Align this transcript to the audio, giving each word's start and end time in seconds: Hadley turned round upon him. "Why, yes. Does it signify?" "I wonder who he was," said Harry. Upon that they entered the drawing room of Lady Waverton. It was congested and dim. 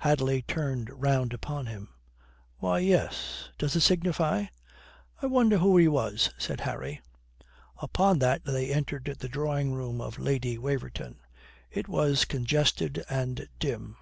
Hadley 0.00 0.42
turned 0.42 0.90
round 0.92 1.32
upon 1.32 1.64
him. 1.64 1.88
"Why, 2.58 2.80
yes. 2.80 3.48
Does 3.56 3.74
it 3.74 3.80
signify?" 3.80 4.44
"I 5.22 5.24
wonder 5.24 5.56
who 5.56 5.78
he 5.78 5.88
was," 5.88 6.28
said 6.36 6.60
Harry. 6.60 7.00
Upon 7.78 8.18
that 8.18 8.44
they 8.44 8.70
entered 8.70 9.16
the 9.18 9.28
drawing 9.30 9.72
room 9.72 10.02
of 10.02 10.18
Lady 10.18 10.58
Waverton. 10.58 11.20
It 11.70 11.88
was 11.88 12.26
congested 12.26 13.02
and 13.08 13.48
dim. 13.58 13.96